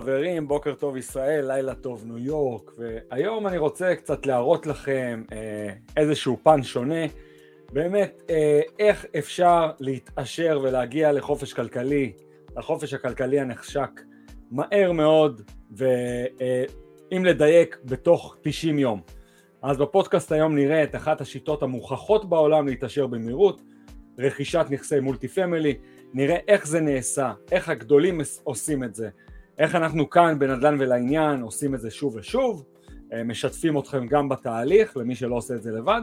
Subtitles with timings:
[0.00, 5.72] חברים, בוקר טוב ישראל, לילה טוב ניו יורק, והיום אני רוצה קצת להראות לכם אה,
[5.96, 7.04] איזשהו פן שונה,
[7.72, 12.12] באמת אה, איך אפשר להתעשר ולהגיע לחופש כלכלי,
[12.56, 13.90] לחופש הכלכלי הנחשק
[14.50, 19.00] מהר מאוד, ואם אה, לדייק בתוך 90 יום.
[19.62, 23.62] אז בפודקאסט היום נראה את אחת השיטות המוכחות בעולם להתעשר במהירות,
[24.18, 25.74] רכישת נכסי מולטי פמילי,
[26.14, 29.08] נראה איך זה נעשה, איך הגדולים עושים את זה,
[29.58, 32.64] איך אנחנו כאן בנדל"ן ולעניין עושים את זה שוב ושוב,
[33.12, 36.02] אה, משתפים אתכם גם בתהליך למי שלא עושה את זה לבד,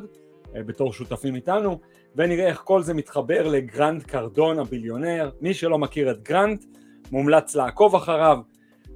[0.56, 1.80] אה, בתור שותפים איתנו,
[2.16, 6.66] ונראה איך כל זה מתחבר לגרנט קרדון ה billionaire, מי שלא מכיר את גרנט,
[7.12, 8.38] מומלץ לעקוב אחריו,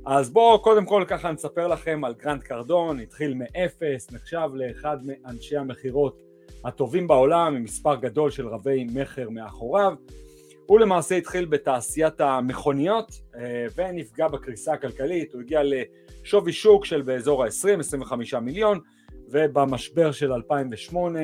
[0.06, 5.58] אז בואו קודם כל ככה נספר לכם על גרנט קרדון, התחיל מאפס, נחשב לאחד מאנשי
[5.58, 6.22] המכירות
[6.66, 9.94] הטובים בעולם, עם מספר גדול של רבי מכר מאחוריו,
[10.68, 17.44] הוא למעשה התחיל בתעשיית המכוניות אה, ונפגע בקריסה הכלכלית, הוא הגיע לשווי שוק של באזור
[17.44, 18.80] ה-20-25 מיליון
[19.30, 21.20] ובמשבר של 2008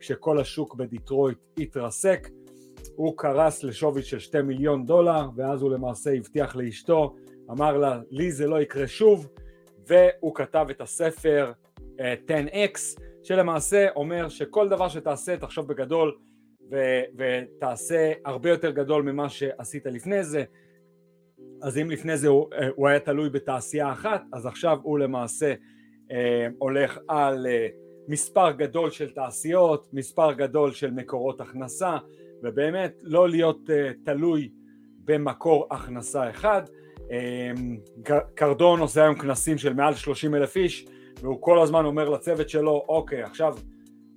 [0.00, 2.28] כשכל השוק בדיטרויט התרסק
[2.96, 7.16] הוא קרס לשווי של 2 מיליון דולר ואז הוא למעשה הבטיח לאשתו,
[7.50, 9.28] אמר לה לי זה לא יקרה שוב
[9.86, 11.52] והוא כתב את הספר
[11.98, 16.16] 10X שלמעשה אומר שכל דבר שתעשה תחשוב בגדול
[16.70, 20.44] ו- ותעשה הרבה יותר גדול ממה שעשית לפני זה.
[21.62, 25.54] אז אם לפני זה הוא, אה, הוא היה תלוי בתעשייה אחת אז עכשיו הוא למעשה
[26.12, 27.68] אה, הולך על אה,
[28.08, 31.96] מספר גדול של תעשיות, מספר גדול של מקורות הכנסה
[32.42, 34.50] ובאמת לא להיות אה, תלוי
[35.04, 36.62] במקור הכנסה אחד.
[37.12, 37.50] אה,
[38.34, 40.86] קרדון עושה היום כנסים של מעל 30 אלף איש
[41.20, 43.56] והוא כל הזמן אומר לצוות שלו אוקיי עכשיו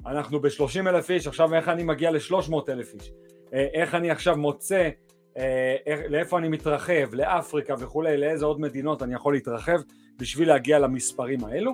[0.06, 3.12] אנחנו ב-30 אלף איש, עכשיו איך אני מגיע ל-300 אלף איש?
[3.54, 4.90] אה, איך אני עכשיו מוצא,
[5.38, 9.82] אה, איך, לאיפה אני מתרחב, לאפריקה וכולי, לאיזה עוד מדינות אני יכול להתרחב
[10.20, 11.72] בשביל להגיע למספרים האלו.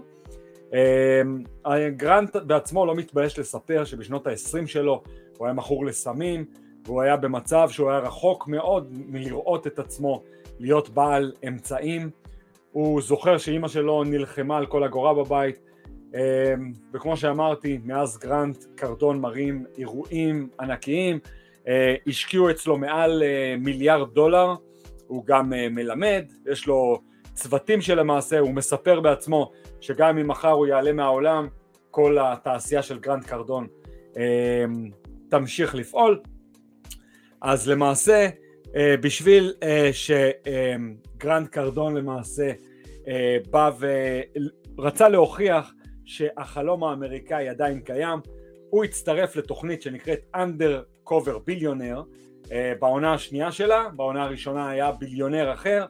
[0.73, 5.03] אה, גרנט בעצמו לא מתבייש לספר שבשנות ה-20 שלו
[5.37, 6.45] הוא היה מכור לסמים
[6.85, 10.23] והוא היה במצב שהוא היה רחוק מאוד מלראות את עצמו
[10.59, 12.09] להיות בעל אמצעים.
[12.71, 15.64] הוא זוכר שאימא שלו נלחמה על כל אגורה בבית אמ,
[16.93, 21.19] וכמו שאמרתי, מאז גרנט קרדון מראים אירועים ענקיים,
[21.67, 24.55] אה, השקיעו אצלו מעל אה, מיליארד דולר,
[25.07, 27.01] הוא גם אה, מלמד, יש לו
[27.33, 31.47] צוותים שלמעשה, הוא מספר בעצמו שגם אם מחר הוא יעלה מהעולם,
[31.91, 33.67] כל התעשייה של גרנט קרדון
[35.29, 36.19] תמשיך לפעול.
[37.41, 38.29] אז למעשה,
[39.01, 39.53] בשביל
[39.91, 42.51] שגרנט קרדון למעשה
[43.51, 43.71] בא
[44.77, 45.73] ורצה להוכיח
[46.05, 48.19] שהחלום האמריקאי עדיין קיים,
[48.69, 52.03] הוא הצטרף לתוכנית שנקראת Undercover ביליונר
[52.51, 55.85] אה, בעונה השנייה שלה, בעונה הראשונה היה ביליונר אחר,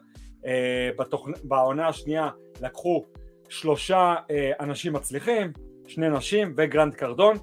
[0.46, 1.32] אה, בתוכנ...
[1.44, 2.30] בעונה השנייה
[2.62, 3.04] לקחו
[3.48, 5.52] שלושה אה, אנשים מצליחים,
[5.86, 7.36] שני נשים וגרנט קרדון,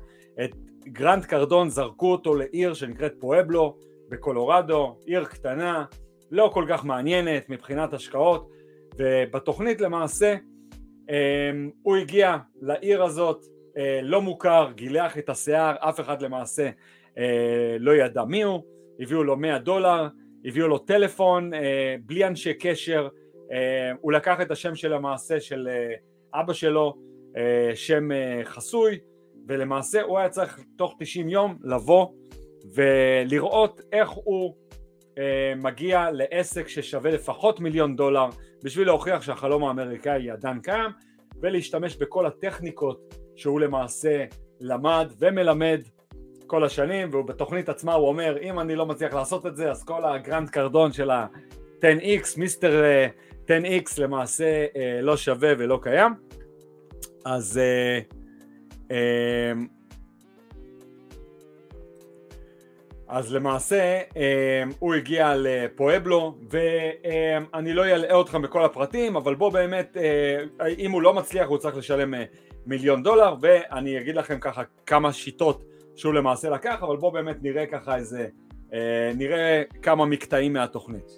[0.44, 0.52] את
[0.84, 3.78] גרנט קרדון זרקו אותו לעיר שנקראת פואבלו
[4.10, 5.86] בקולורדו, עיר קטנה,
[6.32, 8.50] לא כל כך מעניינת מבחינת השקעות.
[8.98, 10.36] ובתוכנית למעשה
[11.84, 13.46] הוא הגיע לעיר הזאת
[13.78, 16.70] אה, לא מוכר, גילח את השיער, אף אחד למעשה
[17.18, 18.64] אה, לא ידע מי הוא,
[19.00, 20.08] הביאו לו 100 דולר,
[20.46, 23.08] הביאו לו טלפון אה, בלי אנשי קשר,
[24.02, 25.70] הוא לקח את השם של המעשה של
[26.34, 26.94] אבא שלו,
[27.76, 28.10] שם
[28.44, 29.00] חסוי,
[29.48, 32.08] ולמעשה הוא היה צריך תוך 90 יום לבוא
[32.76, 34.56] ולראות איך הוא
[35.56, 38.30] מגיע לעסק ששווה לפחות מיליון דולר
[38.64, 40.92] בשביל להוכיח שהחלום האמריקאי עדיין קיים
[41.42, 44.26] ולהשתמש בכל הטכניקות שהוא למעשה
[44.60, 45.82] למד ומלמד
[46.48, 50.06] כל השנים ובתוכנית עצמה הוא אומר אם אני לא מצליח לעשות את זה אז כל
[50.06, 52.84] הגרנד קרדון של ה-10x מיסטר
[53.48, 53.52] 10x
[53.98, 56.14] למעשה אה, לא שווה ולא קיים.
[57.26, 57.60] אז
[63.14, 69.98] אז למעשה אמ, הוא הגיע לפואבלו ואני לא אלאה אתכם בכל הפרטים אבל בוא באמת
[69.98, 72.24] אה, אם הוא לא מצליח הוא צריך לשלם אה,
[72.66, 75.64] מיליון דולר ואני אגיד לכם ככה כמה שיטות
[75.96, 78.28] שהוא למעשה לקח אבל בוא באמת נראה ככה איזה
[78.74, 81.12] אה, נראה כמה מקטעים מהתוכנית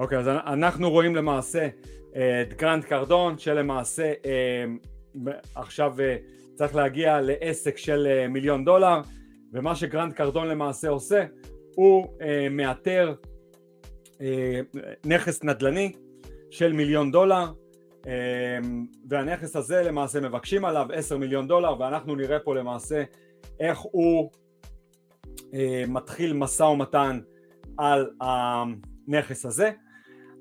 [0.00, 1.68] אוקיי, okay, אז אנחנו רואים למעשה
[2.12, 4.12] את גרנט קרדון שלמעשה
[5.54, 5.94] עכשיו
[6.54, 9.00] צריך להגיע לעסק של מיליון דולר
[9.52, 11.24] ומה שגרנט קרדון למעשה עושה
[11.74, 12.06] הוא
[12.50, 13.14] מאתר
[15.04, 15.92] נכס נדל"ני
[16.50, 17.52] של מיליון דולר
[19.08, 23.02] והנכס הזה למעשה מבקשים עליו 10 מיליון דולר ואנחנו נראה פה למעשה
[23.60, 24.30] איך הוא
[25.88, 27.20] מתחיל משא ומתן
[27.78, 29.70] על הנכס הזה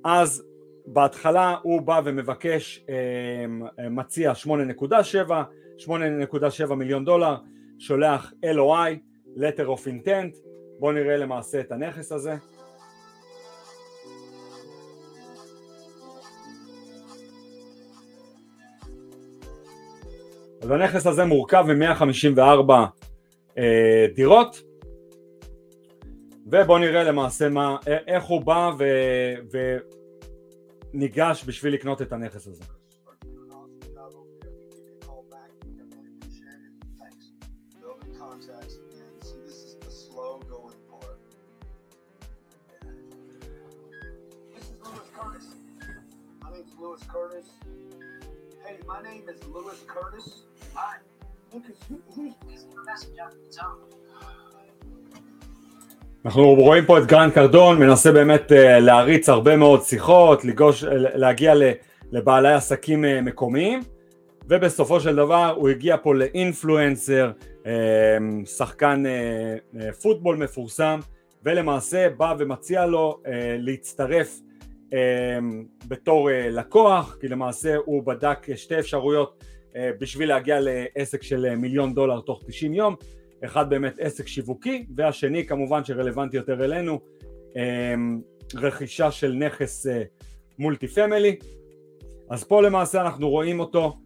[0.04, 0.44] אז
[0.86, 2.86] בהתחלה הוא בא ומבקש,
[3.92, 5.32] מציע 8.7,
[5.80, 7.36] 8.7 מיליון דולר,
[7.80, 8.98] שולח LOI,
[9.38, 10.38] letter of intent,
[10.80, 12.36] בואו נראה למעשה את הנכס הזה.
[20.62, 22.72] אז הנכס הזה מורכב מ-154
[23.58, 24.69] אה, דירות
[26.52, 27.78] ובואו נראה למעשה מה,
[28.08, 28.84] איך הוא בא ו,
[30.94, 32.64] וניגש בשביל לקנות את הנכס הזה.
[47.14, 47.50] Curtis.
[48.66, 50.28] Hey, my name is Lewis Curtis.
[50.76, 50.98] Hi.
[51.52, 53.30] Lucas, who, who's the messenger?
[56.26, 61.54] אנחנו רואים פה את גרנט קרדון מנסה באמת אה, להריץ הרבה מאוד שיחות, לגוש, להגיע
[62.12, 63.80] לבעלי עסקים אה, מקומיים.
[64.50, 67.32] ובסופו של דבר הוא הגיע פה ל influencer,
[67.66, 67.72] אה,
[68.46, 69.04] שחקן
[70.02, 71.00] פוטבול מפורסם
[71.44, 73.20] ולמעשה בא ומציע לו
[73.58, 74.40] להצטרף
[75.88, 79.44] בתור לקוח כי למעשה הוא בדק שתי אפשרויות
[80.00, 82.96] בשביל להגיע לעסק של מיליון דולר תוך 90 יום
[83.46, 87.00] אחד באמת עסק שיווקי והשני כמובן שרלוונטי יותר אלינו
[87.56, 88.22] אמ,
[88.56, 89.88] רכישה של נכס
[90.60, 91.36] מולטי אה, פמילי
[92.30, 93.98] אז פה למעשה אנחנו רואים אותו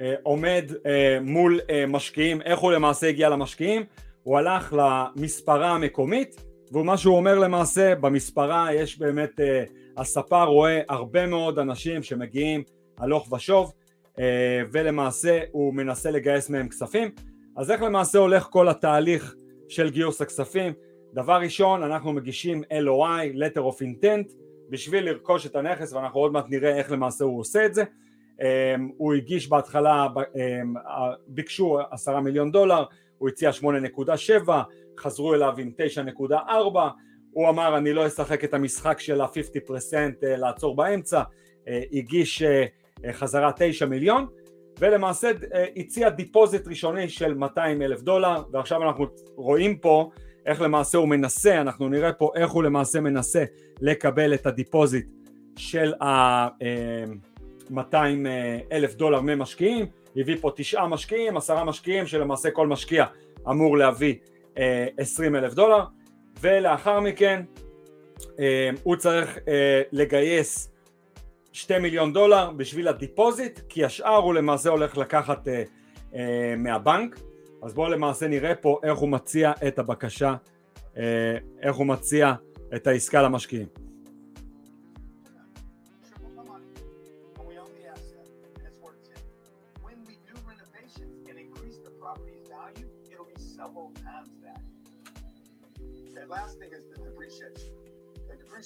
[0.00, 3.82] אה, עומד אה, מול משקיעים איך הוא למעשה הגיע למשקיעים?
[4.22, 9.40] הוא הלך למספרה המקומית ומה שהוא אומר למעשה במספרה יש באמת
[9.96, 12.62] הספר רואה הרבה מאוד אנשים שמגיעים
[12.98, 13.72] הלוך ושוב
[14.72, 17.10] ולמעשה הוא מנסה לגייס מהם כספים
[17.56, 19.34] אז איך למעשה הולך כל התהליך
[19.68, 20.72] של גיוס הכספים?
[21.14, 24.32] דבר ראשון אנחנו מגישים LOI, letter of intent,
[24.70, 27.82] בשביל לרכוש את הנכס ואנחנו עוד מעט נראה איך למעשה הוא עושה את זה.
[27.82, 30.78] Um, הוא הגיש בהתחלה, um,
[31.26, 32.84] ביקשו עשרה מיליון דולר,
[33.18, 33.50] הוא הציע
[34.46, 34.50] 8.7,
[34.98, 35.72] חזרו אליו עם
[36.18, 36.32] 9.4,
[37.30, 43.12] הוא אמר אני לא אשחק את המשחק של ה-50% אה, לעצור באמצע, אה, הגיש אה,
[43.12, 44.26] חזרה 9 מיליון
[44.78, 49.06] ולמעשה אה, הציע deposit ראשוני של 200 אלף דולר ועכשיו אנחנו
[49.36, 50.10] רואים פה
[50.46, 53.44] איך למעשה הוא מנסה, אנחנו נראה פה איך הוא למעשה מנסה
[53.80, 55.06] לקבל את ה deposit
[55.56, 62.66] של ה-200 אה, אה, אלף דולר ממשקיעים, הביא פה תשעה משקיעים, עשרה משקיעים שלמעשה כל
[62.66, 63.04] משקיע
[63.50, 64.14] אמור להביא
[64.98, 65.84] 20 אלף דולר
[66.40, 67.42] ולאחר מכן
[68.82, 69.38] הוא צריך
[69.92, 70.75] לגייס
[71.56, 75.62] שתי מיליון דולר בשביל הדיפוזיט, כי השאר הוא למעשה הולך לקחת אה,
[76.14, 77.18] אה, מהבנק.
[77.62, 80.34] אז בואו למעשה נראה פה איך הוא מציע את הבקשה,
[80.96, 81.02] אה,
[81.62, 82.34] איך הוא מציע
[82.74, 83.66] את העסקה למשקיעים.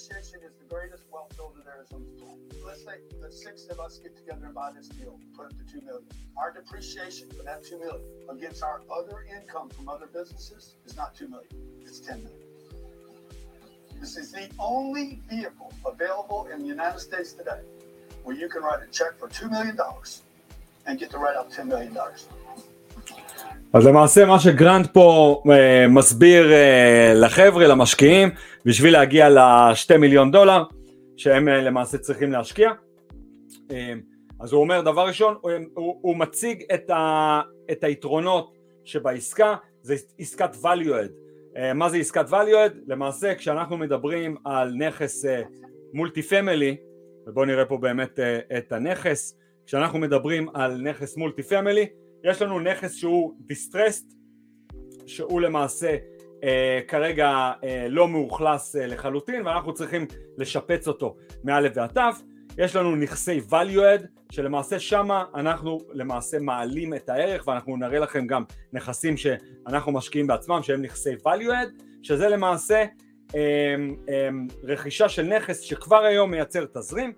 [0.00, 3.66] depreciation is the greatest wealth builder there is on the planet let's say the six
[3.68, 6.04] of us get together and buy this deal, put it to two million.
[6.36, 8.00] Our depreciation for that two million
[8.30, 11.50] against our other income from other businesses is not two million,
[11.82, 12.40] it's ten million.
[14.00, 17.60] This is the only vehicle available in the United States today
[18.24, 20.22] where you can write a check for two million dollars
[20.86, 22.26] and get to write out ten million dollars.
[23.72, 28.30] אז למעשה מה שגרנט פה אה, מסביר אה, לחבר'ה, למשקיעים,
[28.65, 30.63] בשביל להגיע לשתי מיליון דולר,
[31.17, 32.71] שהם אה, למעשה צריכים להשקיע.
[33.71, 33.93] אה,
[34.39, 37.41] אז הוא אומר דבר ראשון, הוא, הוא, הוא מציג את, ה,
[37.71, 41.11] את היתרונות שבעסקה, זה עסקת value add.
[41.57, 42.73] אה, מה זה עסקת value add?
[42.87, 45.25] למעשה כשאנחנו מדברים על נכס
[45.93, 46.77] multi-family,
[47.27, 48.19] ובואו נראה פה באמת
[48.57, 51.85] את הנכס, כשאנחנו מדברים על נכס multi-family,
[52.23, 54.13] יש לנו נכס שהוא distressed,
[55.05, 55.97] שהוא למעשה
[56.87, 60.05] כרגע אה, לא מאוכלס אה, לחלוטין ואנחנו צריכים
[60.37, 62.23] לשפץ אותו מא' ועד ת'
[62.57, 68.27] יש לנו נכסי value add שלמעשה שמה אנחנו למעשה מעלים את הערך ואנחנו נראה לכם
[68.27, 68.43] גם
[68.73, 72.85] נכסים שאנחנו משקיעים בעצמם שהם נכסי value add שזה למעשה
[74.63, 77.13] רכישה של נכס שכבר היום מייצר תזרים,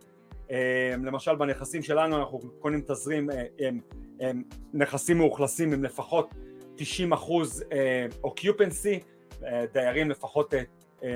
[1.03, 3.30] למשל בנכסים שלנו אנחנו קונים תזרים,
[4.74, 6.34] נכסים מאוכלסים עם לפחות
[6.75, 7.63] 90 אחוז
[8.24, 9.00] אוקיופנסי,
[9.73, 10.53] דיירים לפחות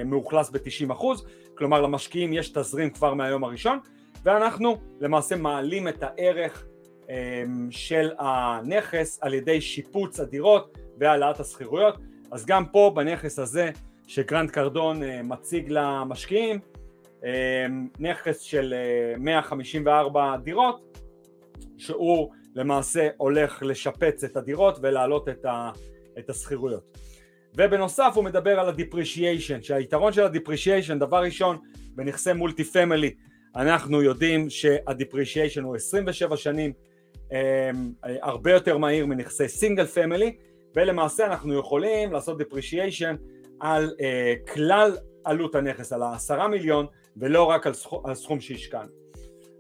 [0.06, 1.26] מאוכלס ב-90 אחוז,
[1.58, 3.80] כלומר למשקיעים יש תזרים כבר מהיום הראשון,
[4.24, 6.66] ואנחנו למעשה מעלים את הערך
[7.70, 11.96] של הנכס על ידי שיפוץ הדירות והעלאת השכירויות,
[12.32, 13.72] אז גם פה בנכס הזה
[14.08, 16.60] שגרנד קרדון מציג למשקיעים,
[18.00, 18.74] נכס של
[19.18, 20.98] 154 דירות,
[21.78, 25.28] שהוא למעשה הולך לשפץ את הדירות ולהעלות
[26.20, 26.98] את השכירויות.
[27.58, 31.58] ובנוסף הוא מדבר על ה-depreciation, שהיתרון של ה-depreciation, דבר ראשון,
[31.96, 33.14] בנכסי multi-family,
[33.56, 36.74] אנחנו יודעים שה-depreciation הוא 27 שנים,
[38.22, 40.36] הרבה יותר מהיר מנכסי single family,
[40.76, 43.16] ולמעשה אנחנו יכולים לעשות depreciation
[43.60, 43.92] על
[44.54, 46.86] כלל עלות הנכס, על העשרה מיליון,
[47.18, 48.92] ולא רק על סכום, על סכום שהשקענו.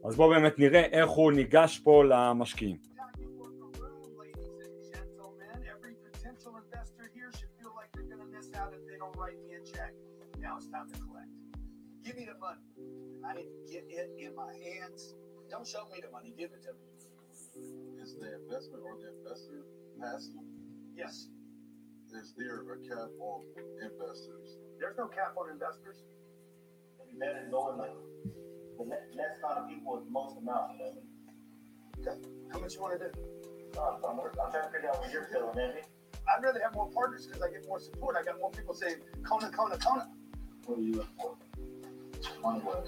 [0.06, 2.77] אז בואו באמת נראה איך הוא ניגש פה למשקיעים.
[12.08, 12.63] Give me the money.
[13.27, 15.12] I need to get it in my hands.
[15.51, 16.88] Don't show me the money, give it to me.
[18.00, 19.68] Is the investment or the investor
[20.00, 20.39] passive?
[20.96, 21.27] Yes.
[22.16, 23.44] Is there a cap on
[23.84, 24.56] investors?
[24.80, 26.00] There's no cap on investors.
[27.20, 27.92] That is going like
[28.80, 30.96] the next, next kind of people with the most amount of it.
[32.08, 32.24] Okay.
[32.54, 33.12] How much you want to do?
[33.75, 35.84] Uh, I'm, I'm trying to figure out what you're feeling, Andy.
[36.29, 38.15] I'd rather have more partners because I get more support.
[38.19, 40.05] I got more people saying, Kona, Kona, Kona.
[40.65, 41.31] What are you in for?
[42.41, 42.88] One was.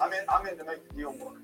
[0.00, 1.40] I'm in, I'm in to make the deal work.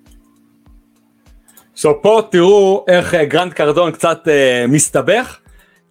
[1.75, 5.39] So פה תראו איך גרנד קרדון קצת אה, מסתבך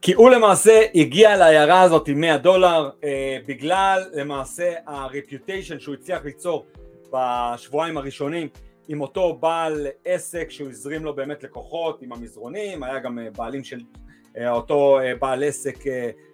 [0.02, 3.06] כי הוא למעשה הגיע לעיירה הזאת עם 100 דולר אה,
[3.48, 6.66] בגלל למעשה ה-reputation שהוא הצליח ליצור
[7.14, 8.48] בשבועיים הראשונים
[8.92, 13.64] עם אותו בעל עסק שהוא הזרים לו באמת לקוחות עם המזרונים, היה גם אה, בעלים
[13.64, 15.78] של אה, אותו אה, בעל עסק,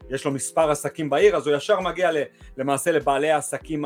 [0.09, 2.09] יש לו מספר עסקים בעיר אז הוא ישר מגיע
[2.57, 3.85] למעשה לבעלי העסקים.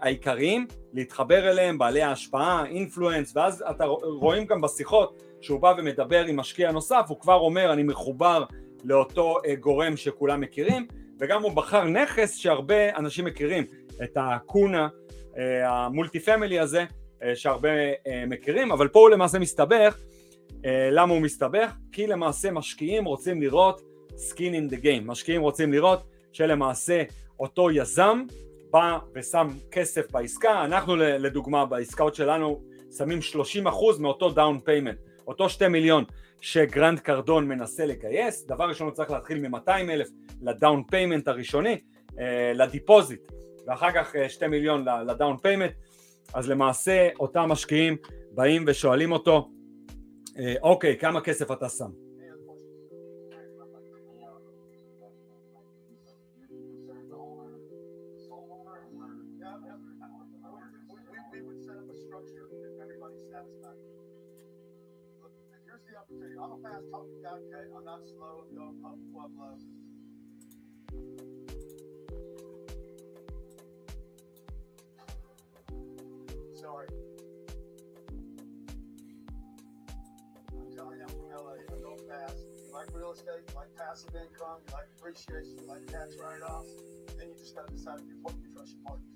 [0.00, 3.84] העיקריים, להתחבר אליהם, בעלי ההשפעה, אינפלואנס, ואז אתה
[4.20, 8.44] רואים גם בשיחות שהוא בא ומדבר עם משקיע נוסף, הוא כבר אומר אני מחובר
[8.84, 10.86] לאותו גורם שכולם מכירים,
[11.20, 13.64] וגם הוא בחר נכס שהרבה אנשים מכירים,
[14.02, 14.88] את הקונה
[15.64, 16.84] המולטי פמילי הזה,
[17.34, 17.68] שהרבה
[18.26, 19.98] מכירים, אבל פה הוא למעשה מסתבך,
[20.90, 21.72] למה הוא מסתבך?
[21.92, 23.80] כי למעשה משקיעים רוצים לראות
[24.12, 26.02] skin in the game, משקיעים רוצים לראות
[26.32, 27.02] שלמעשה
[27.40, 28.24] אותו יזם
[28.70, 32.60] בא ושם כסף בעסקה, אנחנו לדוגמה בעסקאות שלנו
[32.96, 33.18] שמים
[33.64, 36.04] 30% מאותו down payment, אותו 2 מיליון
[36.40, 40.08] שגרנד קרדון מנסה לגייס, דבר ראשון הוא צריך להתחיל מ-200 אלף
[40.42, 41.80] ל down payment הראשוני,
[42.18, 43.20] אה, ל deposit,
[43.66, 45.72] ואחר כך 2 אה, מיליון ל down payment,
[46.34, 47.96] אז למעשה אותם משקיעים
[48.34, 49.50] באים ושואלים אותו,
[50.38, 52.03] אה, אוקיי, כמה כסף אתה שם?
[82.84, 86.68] Like real estate, you like passive income, you like appreciation, you like tax write-offs.
[87.18, 88.20] Then you just got to decide if you
[88.54, 89.08] trust your partners.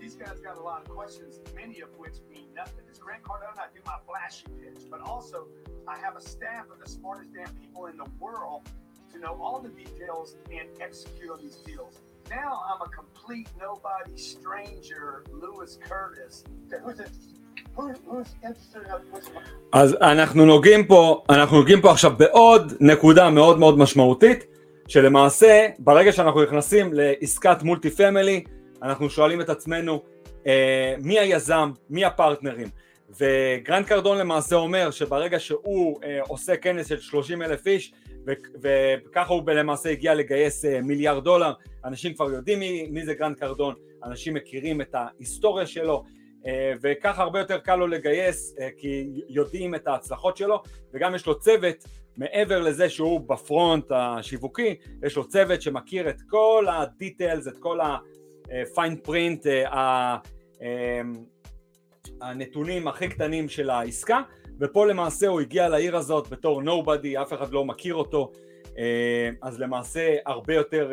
[0.00, 2.84] These guys got a lot of questions, many of which mean nothing.
[2.90, 5.46] As Grant Cardone, I do my flashy pitch, but also
[5.86, 8.68] I have a staff of the smartest damn people in the world
[9.12, 12.00] to know all the details and execute on these deals.
[12.28, 16.44] Now I'm a complete nobody stranger, Lewis Curtis.
[16.84, 17.10] Who's it?
[19.72, 24.44] אז אנחנו נוגעים פה, אנחנו נוגעים פה עכשיו בעוד נקודה מאוד מאוד משמעותית
[24.88, 28.44] שלמעשה ברגע שאנחנו נכנסים לעסקת multi-family
[28.82, 30.02] אנחנו שואלים את עצמנו
[30.46, 32.68] אה, מי היזם, מי ה partners?
[33.20, 37.92] וגרנד קרדון למעשה אומר שברגע שהוא אה, עושה כנס של 30 אלף איש
[38.62, 41.52] וככה הוא למעשה הגיע לגייס אה, מיליארד דולר,
[41.84, 46.04] אנשים כבר יודעים מי, מי זה גרנד קרדון, אנשים מכירים את ההיסטוריה שלו
[46.82, 50.62] וככה הרבה יותר קל לו לגייס אה, כי יודעים את ההצלחות שלו
[50.94, 51.84] וגם יש לו צוות
[52.16, 58.96] מעבר לזה שהוא בפרונט השיווקי, יש לו צוות שמכיר את כל הדיטיילס, את כל הפיין
[58.96, 60.16] פרינט, אה,
[62.20, 64.20] הנתונים הכי קטנים של העסקה
[64.60, 68.32] ופה למעשה הוא הגיע לעיר הזאת בתור nobody, אף אחד לא מכיר אותו
[69.42, 70.92] אז למעשה הרבה יותר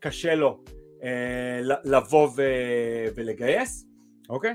[0.00, 0.58] קשה לו
[1.84, 2.28] לבוא
[3.14, 3.86] ולגייס,
[4.28, 4.54] אוקיי?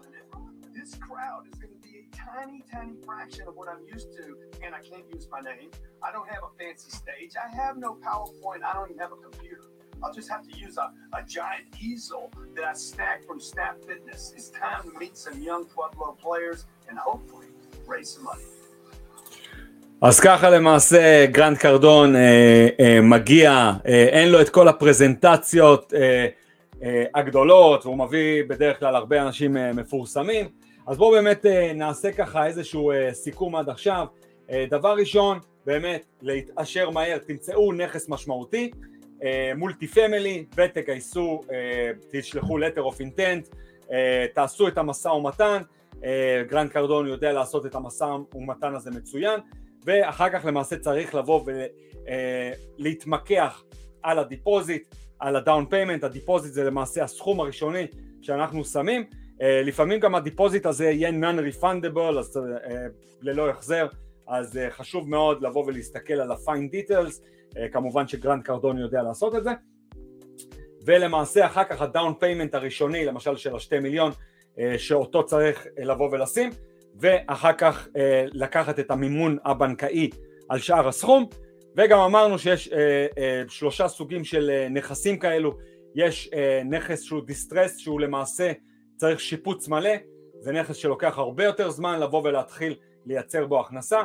[0.81, 4.25] This crowd is going to be a tiny, tiny fraction of what I'm used to.
[4.63, 5.69] And I can't use my name.
[6.01, 7.33] I don't have a fancy stage.
[7.37, 8.61] I have no PowerPoint.
[8.67, 9.65] I don't even have a computer.
[10.01, 10.87] I'll just have to use a,
[11.19, 14.33] a giant easel that I snagged from Snap Fitness.
[14.35, 17.47] It's time to meet some young Pueblo players and hopefully
[20.01, 26.27] אז ככה למעשה גרנד קרדון אה, אה, מגיע, אה, אין לו את כל הפרזנטציות אה,
[26.83, 32.11] אה, הגדולות והוא מביא בדרך כלל הרבה אנשים אה, מפורסמים אז בואו באמת אה, נעשה
[32.11, 34.05] ככה איזשהו אה, סיכום עד עכשיו.
[34.49, 38.71] אה, דבר ראשון באמת להתעשר מהר תמצאו נכס משמעותי
[39.55, 41.41] multi-family ותגייסו,
[42.11, 43.55] תשלחו letter of intent,
[44.33, 45.61] תעשו את המשא ומתן
[46.47, 49.39] גרנד קרדון יודע לעשות את המשא ומתן הזה מצוין
[49.85, 51.43] ואחר כך למעשה צריך לבוא
[52.79, 53.63] ולהתמקח
[54.03, 57.87] על ה deposit, על ה down payment, ה deposit זה למעשה הסכום הראשוני
[58.21, 59.03] שאנחנו שמים,
[59.41, 62.39] לפעמים גם ה deposit הזה יהיה non-refundable, אז
[63.21, 63.87] ללא החזר,
[64.27, 67.21] אז חשוב מאוד לבוא ולהסתכל על ה-fine details,
[67.71, 69.51] כמובן שגרנד קרדון יודע לעשות את זה,
[70.85, 74.11] ולמעשה אחר כך ה down payment הראשוני, למשל של השתי מיליון,
[74.59, 76.49] אה, שאותו צריך אה, לבוא ולשים
[76.99, 80.09] ואחר כך אה, לקחת את המימון הבנקאי
[80.49, 81.25] על שאר הסכום.
[81.77, 82.69] וגם אמרנו שיש
[83.47, 85.57] שלושה סוגים של נכסים כאלו.
[85.95, 86.31] יש
[86.65, 88.51] נכס שהוא דיסטרס שהוא למעשה
[89.01, 89.89] צריך שיפוץ מלא
[90.39, 94.03] זה נכס שלוקח הרבה יותר זמן לבוא ולהתחיל לייצר בו הכנסה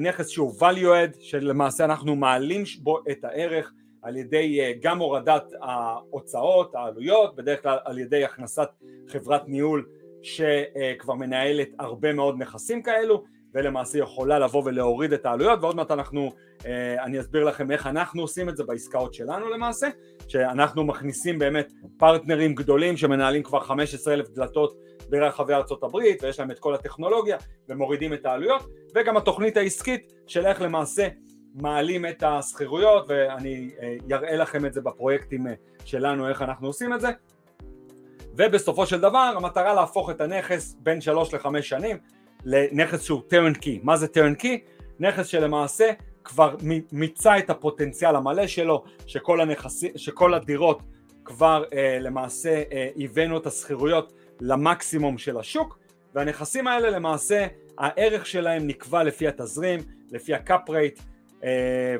[0.00, 5.52] נכס שהוא value add שלמעשה אנחנו מעלים בו את הערך על ידי אה, גם הורדת
[5.62, 8.68] ההוצאות, העלויות, בדרך כלל על ידי הכנסת
[9.08, 9.88] חברת ניהול
[10.22, 16.32] שכבר מנהלת הרבה מאוד נכסים כאלו ולמעשה יכולה לבוא ולהוריד את העלויות ועוד מעט אנחנו,
[16.66, 19.88] אה, אני אסביר לכם איך אנחנו עושים את זה בעסקאות שלנו למעשה
[20.28, 24.76] שאנחנו מכניסים באמת פרטנרים גדולים שמנהלים כבר 15 אלף דלתות
[25.08, 27.36] ברחבי ארצות הברית ויש להם את כל הטכנולוגיה
[27.68, 31.08] ומורידים את העלויות וגם התוכנית העסקית של איך למעשה
[31.54, 33.70] מעלים את השכירויות ואני
[34.12, 35.52] אראה לכם את זה בפרויקטים אה,
[35.84, 37.08] שלנו איך אנחנו עושים את זה.
[38.36, 41.98] ובסופו של דבר המטרה להפוך את הנכס בין שלוש לחמש שנים
[42.44, 44.58] לנכס שהוא turn key מה זה turn key?
[45.00, 45.90] נכס שלמעשה
[46.24, 46.56] כבר
[46.92, 50.82] מיצה את הפוטנציאל המלא שלו שכל, הנכסי, שכל הדירות
[51.24, 55.78] כבר אה, למעשה אה, הבאנו את השכירויות למקסימום של השוק
[56.14, 57.46] והנכסים האלה למעשה
[57.78, 61.00] הערך שלהם נקבע לפי התזרים, לפי ה cap rate
[61.44, 61.96] אה,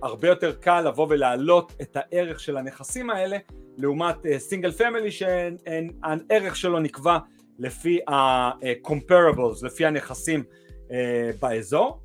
[0.00, 3.36] והרבה יותר קל לבוא ולהעלות את הערך של הנכסים האלה
[3.76, 7.18] לעומת single family שהערך שלו נקבע
[7.60, 10.42] לפי ה-comparables, לפי הנכסים
[10.90, 12.00] אה, באזור.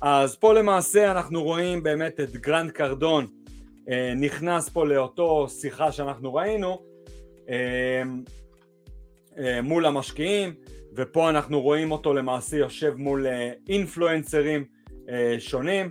[0.00, 3.26] אז פה למעשה אנחנו רואים באמת את גרנד קרדון
[3.90, 6.82] אה, נכנס פה לאותו שיחה שאנחנו ראינו
[9.62, 10.54] מול המשקיעים
[10.96, 13.26] ופה אנחנו רואים אותו למעשה יושב מול
[13.68, 14.64] אינפלואנסרים
[15.08, 15.90] אה, שונים,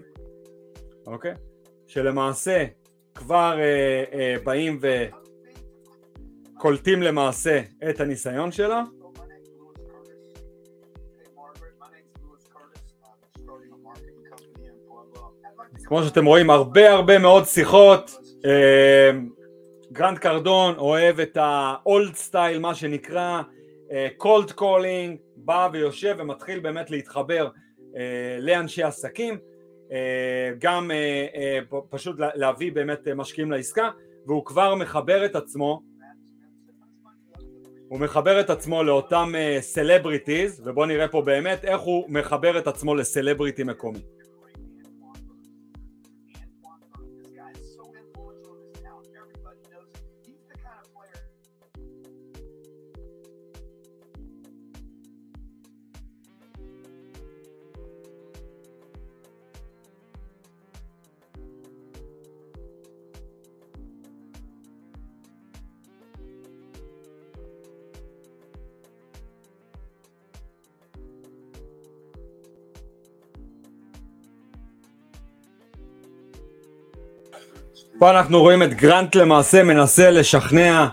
[1.07, 1.33] אוקיי?
[1.87, 2.65] שלמעשה
[3.15, 4.79] כבר אה, אה, באים
[6.55, 8.75] וקולטים למעשה את הניסיון שלו.
[15.87, 19.11] כמו שאתם רואים הרבה הרבה מאוד שיחות, אה,
[19.91, 23.41] גרנד קרדון אוהב את ה old style מה שנקרא
[24.17, 27.47] cold אה, calling, בא ויושב ומתחיל באמת להתחבר
[27.97, 29.37] אה, לאנשי עסקים,
[29.91, 33.89] אה, גם אה, פשוט להביא באמת משקיעים לעסקה,
[34.27, 35.81] והוא כבר מחבר את עצמו.
[37.89, 42.95] הוא מחבר את עצמו לאותם סלבריטיז, ובואו נראה פה באמת איך הוא מחבר את עצמו
[42.95, 43.99] לסלבריטי מקומי.
[77.99, 80.87] פה אנחנו רואים את גרנט למעשה מנסה לשכנע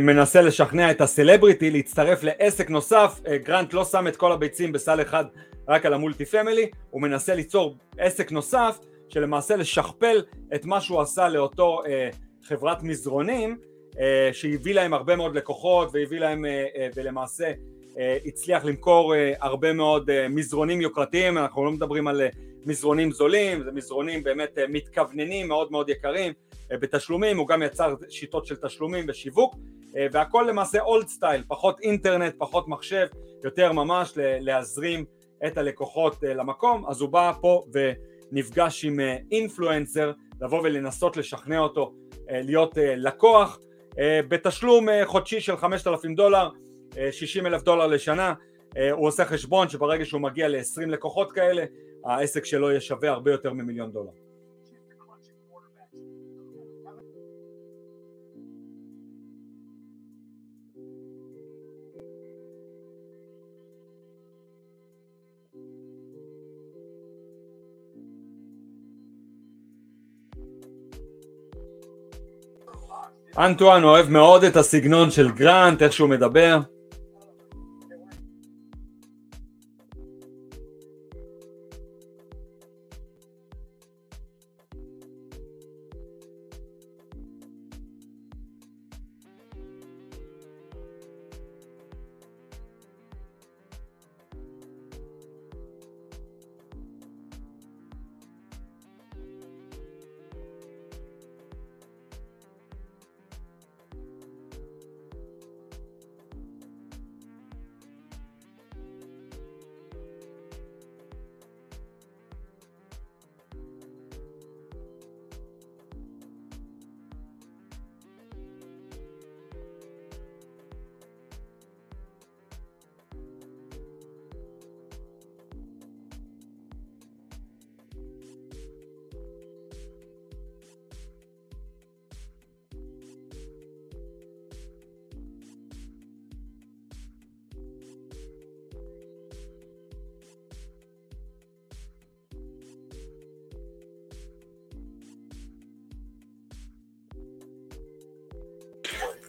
[0.00, 5.02] מנסה לשכנע את הסלבריטי להצטרף לעסק נוסף, אה, גרנט לא שם את כל הביצים בסל
[5.02, 5.24] אחד
[5.68, 10.22] רק על המולטי פמילי, הוא מנסה ליצור עסק נוסף שלמעשה לשכפל
[10.54, 12.08] את מה שהוא עשה לאותו אה,
[12.48, 13.56] חברת מזרונים
[14.00, 17.52] אה, שהביא להם הרבה מאוד לקוחות והביא להם אה, אה, ולמעשה
[18.26, 22.28] הצליח למכור אה, הרבה מאוד אה, מזרונים יוקרתיים, אנחנו לא מדברים על אה,
[22.66, 26.32] מזרונים זולים, זה מזרונים באמת אה, מתכווננים מאוד מאוד יקרים
[26.72, 29.54] אה, בתשלומים, הוא גם יצר שיטות של תשלומים ושיווק
[29.96, 33.06] אה, והכל למעשה אולד סטייל, פחות אינטרנט, פחות מחשב,
[33.44, 35.04] יותר ממש להזרים
[35.46, 37.64] את הלקוחות למקום, אז הוא בא פה
[38.32, 41.92] ונפגש עם אינפלואנסר, לבוא ולנסות לשכנע אותו
[42.28, 43.58] להיות לקוח
[43.98, 46.48] בתשלום חודשי של 5,000 דולר,
[47.10, 48.34] 60 אלף דולר לשנה,
[48.92, 51.64] הוא עושה חשבון שברגע שהוא מגיע ל-20 לקוחות כאלה,
[52.04, 54.10] העסק שלו יהיה שווה הרבה יותר ממיליון דולר.
[73.38, 76.58] אנטואן אוהב מאוד את הסגנון של גרנט, איך שהוא מדבר.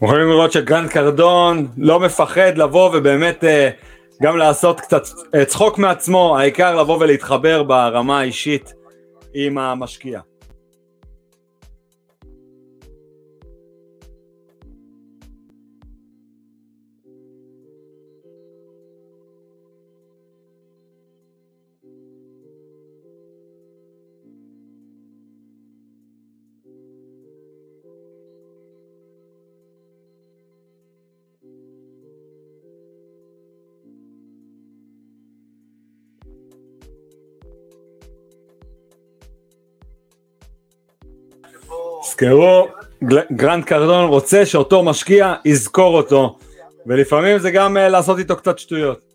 [0.03, 3.69] יכולים לראות שגרנד קרדון לא מפחד לבוא ובאמת אה,
[4.21, 5.01] גם לעשות קצת
[5.35, 8.73] אה, צחוק מעצמו, העיקר לבוא ולהתחבר ברמה האישית
[9.33, 10.19] עם המשקיע.
[42.17, 42.67] תזכרו,
[43.31, 46.37] גרנד קרדון רוצה שאותו משקיע יזכור אותו,
[46.85, 49.06] ולפעמים זה גם אה, לעשות איתו קצת שטויות.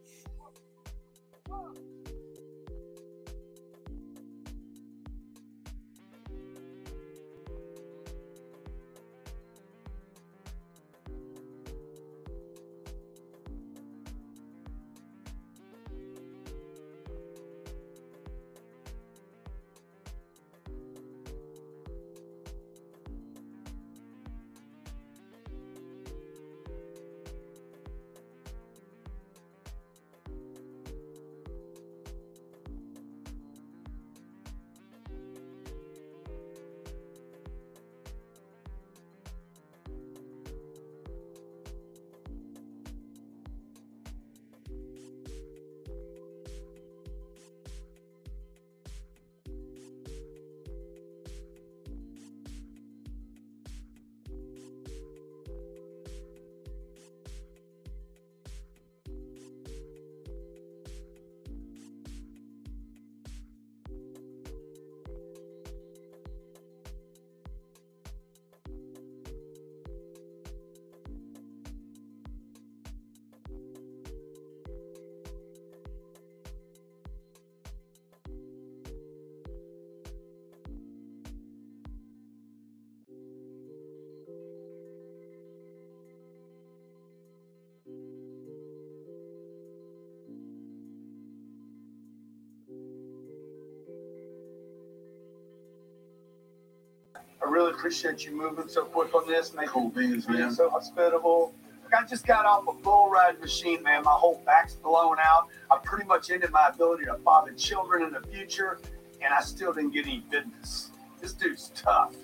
[97.73, 100.51] Appreciate you moving so quick on this, making cool beans, man.
[100.51, 101.55] so hospitable.
[101.95, 104.05] I just got off a bull ride machine, man.
[104.05, 105.49] My whole back's blown out.
[105.71, 108.81] I pretty much ended my ability to father children in the future,
[109.21, 110.91] and I still didn't get any business.
[111.21, 112.15] This dude's tough.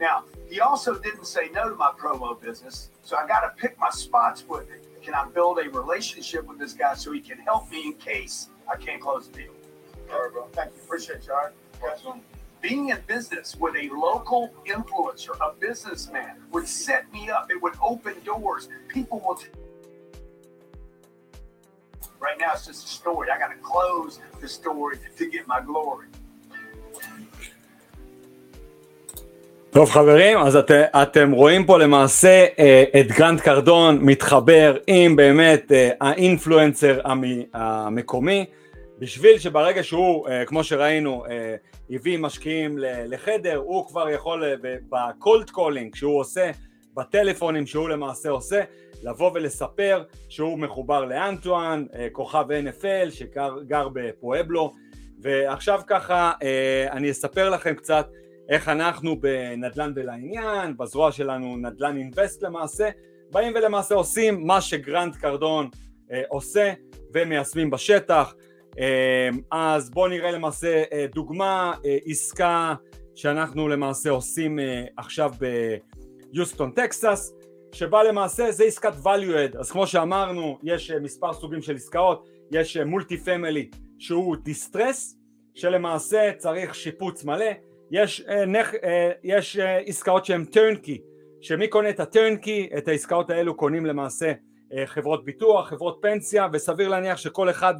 [0.00, 3.78] Now, he also didn't say no to my promo business, so I got to pick
[3.78, 4.84] my spots with it.
[5.02, 8.48] Can I build a relationship with this guy so he can help me in case
[8.70, 9.52] I can't close the deal?
[10.12, 10.48] All right, bro.
[10.52, 10.82] Thank you.
[10.82, 11.32] Appreciate you.
[11.32, 11.50] All
[11.86, 12.22] right
[12.61, 17.45] Being in business with a local influencer, a businessman, would set me up.
[17.53, 18.67] It would open doors.
[18.87, 19.35] People will.
[19.35, 19.47] T-
[22.19, 23.29] right now, it's just a story.
[23.33, 26.07] I got to close the story to get my glory.
[29.69, 35.71] טוב חברים, אז את, אתם רואים פה למעשה אה, את גרנט קרדון מתחבר עם באמת
[35.71, 36.99] אה, האינפלואנסר
[37.53, 38.45] המקומי
[39.02, 41.24] בשביל שברגע שהוא, אה, כמו שראינו,
[41.90, 46.50] הביא משקיעים לחדר, הוא כבר יכול ב cold calling שהוא עושה,
[46.94, 48.60] בטלפונים שהוא למעשה עושה,
[49.02, 54.72] לבוא ולספר שהוא מחובר לאנטואן, כוכב NFL שגר בפואבלו
[55.22, 56.32] ועכשיו ככה
[56.90, 58.06] אני אספר לכם קצת
[58.48, 62.90] איך אנחנו בנדל"ן ולעניין, בזרוע שלנו נדל"ן אינבסט למעשה,
[63.30, 65.68] באים ולמעשה עושים מה שגרנט קרדון
[66.12, 66.72] אה, עושה
[67.14, 68.34] ומיישמים בשטח.
[68.78, 72.74] אה, אז בואו נראה למעשה אה, דוגמה, אה, עסקה
[73.14, 75.32] שאנחנו למעשה עושים אה, עכשיו
[76.32, 77.32] ביוסטון טקסס,
[77.72, 82.76] שבה למעשה זה עסקת value add, אז כמו שאמרנו יש מספר סוגים של עסקאות, יש
[82.76, 85.18] multi-family שהוא distressed,
[85.54, 87.50] שלמעשה צריך שיפוץ מלא,
[87.90, 91.00] יש, אה, יש עסקאות שהן טרנקי,
[91.40, 94.32] שמי קונה את הטרנקי, את העסקאות האלו קונים למעשה
[94.86, 97.74] חברות ביטוח, חברות פנסיה, וסביר להניח שכל אחד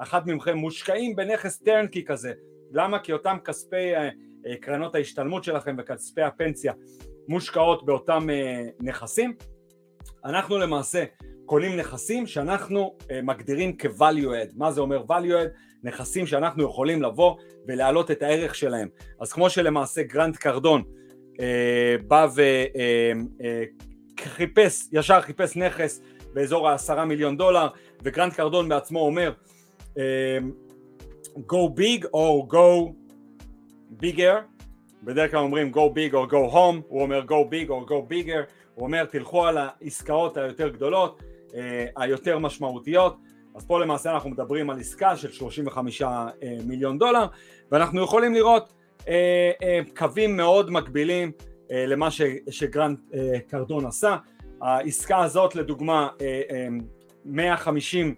[0.00, 2.32] ואחת מכם מושקעים בנכס טרנקי כזה.
[2.72, 2.98] למה?
[2.98, 3.92] כי אותם כספי
[4.60, 6.72] קרנות ההשתלמות שלכם וכספי הפנסיה
[7.28, 8.26] מושקעות באותם
[8.80, 9.34] נכסים.
[10.24, 11.04] אנחנו למעשה
[11.46, 14.52] קונים נכסים שאנחנו מגדירים כ-value add.
[14.56, 15.48] מה זה אומר value add?
[15.82, 17.36] נכסים שאנחנו יכולים לבוא
[17.68, 18.88] ולהעלות את הערך שלהם.
[19.20, 20.82] אז כמו שלמעשה גרנט קרדון
[21.40, 22.28] אה, בא
[24.18, 26.00] וחיפש, אה, אה, ישר חיפש נכס
[26.32, 27.68] באזור העשרה מיליון דולר,
[28.02, 29.49] וגרנט קרדון בעצמו אומר אה,
[31.46, 32.92] go big or go
[34.02, 34.36] bigger,
[35.02, 38.50] בדרך כלל אומרים go big or go home, הוא אומר go big or go bigger,
[38.74, 41.22] הוא אומר תלכו על העסקאות היותר גדולות,
[41.54, 43.16] אה, היותר משמעותיות,
[43.54, 46.28] אז פה למעשה אנחנו מדברים על עסקה של 35 אה,
[46.66, 47.26] מיליון דולר
[47.70, 48.72] ואנחנו יכולים לראות
[49.08, 51.32] אה, אה, קווים מאוד מקבילים
[51.72, 52.08] למה
[52.50, 52.96] שגרנד
[53.48, 54.16] קרדון עשה.
[54.60, 56.08] העסקה הזאת לדוגמה
[57.24, 58.14] 150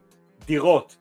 [0.46, 0.96] דירות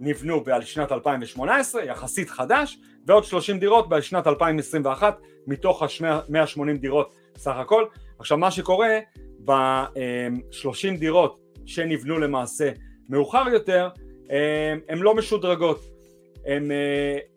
[0.00, 7.84] נבנו בשנת 2018 יחסית חדש ועוד 30 דירות בשנת 2021 מתוך ה-180 דירות סך הכל.
[8.18, 8.98] עכשיו מה שקורה
[9.44, 12.70] ב-30 דירות שנבנו למעשה
[13.08, 13.88] מאוחר יותר
[14.88, 15.80] הן לא משודרגות
[16.46, 16.70] הם,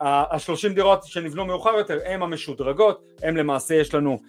[0.02, 4.20] השלושים דירות שנבנו מאוחר יותר הם המשודרגות, הם למעשה יש לנו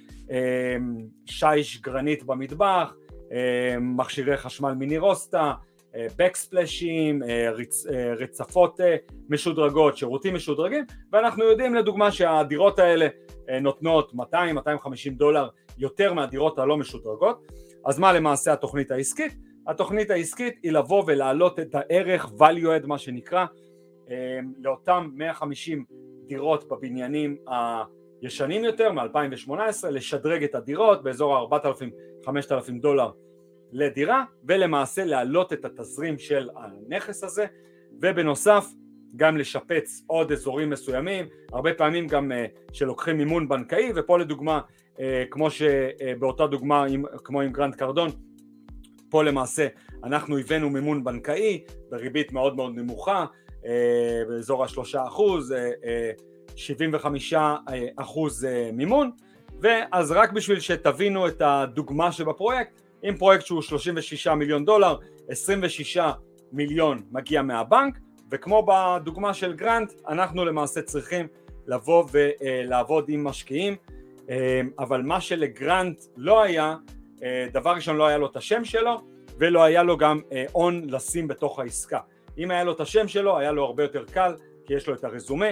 [1.27, 2.95] שיש גרנית במטבח,
[3.81, 5.53] מכשירי חשמל מיני רוסטה,
[5.97, 7.23] בקספלשים,
[7.53, 7.87] רצ,
[8.19, 8.81] רצפות
[9.29, 13.09] משודרגות, שירותים משודרגים ואנחנו יודעים לדוגמה שהדירות האלה
[13.61, 14.17] נותנות 200-250
[15.11, 15.49] דולר
[15.79, 17.47] יותר מהדירות הלא משודרגות
[17.85, 19.37] אז מה למעשה התוכנית העסקית?
[19.67, 23.47] התוכנית העסקית היא לבוא ולהעלות את הערך value add מה שנקרא
[24.59, 25.85] לאותם 150
[26.27, 27.37] דירות בבניינים
[28.23, 33.11] הישנים יותר מ-2018 לשדרג את הדירות באזור ה-4,000-5,000 דולר
[33.73, 37.47] לדירה ולמעשה להעלות את התזרים של הנכס הזה
[38.03, 38.67] ובנוסף
[39.17, 44.61] גם לשפץ עוד אזורים מסוימים הרבה פעמים גם uh, שלוקחים מימון בנקאי ופה לדוגמה
[44.97, 48.11] uh, כמו שבאותה uh, דוגמה עם, כמו עם גרנט קרדון
[49.11, 49.67] פה למעשה
[50.05, 53.27] אנחנו הבאנו מימון בנקאי בריבית מאוד מאוד נמוכה,
[53.67, 55.55] אה, באזור השלושה אחוז,
[56.57, 59.11] 75 אה, אה, אחוז מימון,
[59.61, 64.97] ואז רק בשביל שתבינו את הדוגמה שבפרויקט, אם פרויקט שהוא 36 מיליון דולר,
[65.29, 65.99] 26
[66.53, 67.99] מיליון מגיע מהבנק,
[68.31, 71.27] וכמו בדוגמה של גרנט, אנחנו למעשה צריכים
[71.67, 73.77] לבוא ולעבוד עם משקיעים,
[74.79, 76.77] אבל מה שלגרנט לא היה,
[77.23, 79.01] אה, דבר ראשון לא היה לו את השם שלו
[79.39, 80.45] ולא היה לו גם אה,
[80.83, 81.99] לשים בתוך העסקה.
[82.39, 84.35] אם היה לו את השם שלו היה לו הרבה יותר קל
[84.67, 85.47] כי יש לו את הרזומה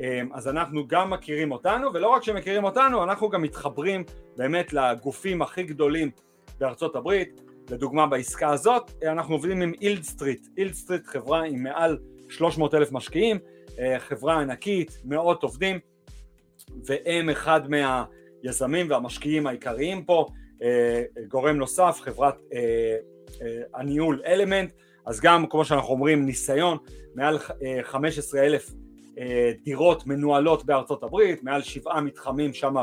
[0.00, 4.04] אה, אז אנחנו גם מכירים אותנו ולא רק שמכירים אותנו אנחנו גם מתחברים
[4.36, 6.10] באמת לגופים הכי גדולים
[6.60, 7.40] בארצות הברית.
[7.70, 13.38] לדוגמה בעסקה הזאת אנחנו עובדים עם Yieldstreet, Yieldstreet חברה עם מעל 300 אלף משקיעים,
[13.98, 15.78] חברה ענקית, מאות עובדים
[16.84, 18.04] והם אחד מה...
[18.42, 20.26] היזמים והמשקיעים העיקריים פה,
[21.28, 22.34] גורם נוסף, חברת
[23.74, 24.72] הניהול Element,
[25.06, 26.78] אז גם כמו שאנחנו אומרים ניסיון,
[27.14, 27.38] מעל
[27.82, 28.70] 15 אלף
[29.64, 32.74] דירות מנוהלות בארצות הברית, מעל שבעה מתחמים שם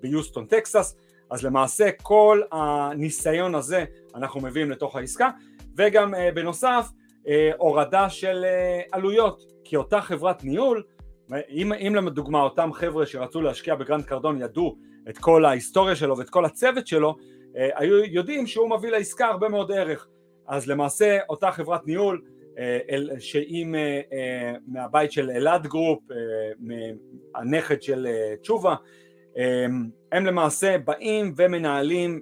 [0.00, 0.96] ביוסטון טקסס,
[1.32, 5.30] אז למעשה כל הניסיון הזה אנחנו מביאים לתוך העסקה
[5.76, 6.88] וגם בנוסף
[7.58, 8.44] הורדה של
[8.92, 10.82] עלויות כי אותה חברת ניהול
[11.48, 14.76] אם, אם לדוגמה אותם חבר'ה שרצו להשקיע בגרנט קרדון ידעו
[15.08, 17.16] את כל ההיסטוריה שלו ואת כל הצוות שלו
[17.54, 20.08] היו יודעים שהוא מביא לעסקה הרבה מאוד ערך.
[20.48, 22.22] אז למעשה אותה חברת ניהול
[23.18, 23.66] שהיא
[24.66, 26.02] מהבית של אלעד Group,
[27.34, 28.06] הנכד של
[28.42, 28.74] תשובה,
[30.12, 32.20] הם למעשה באים ומנהלים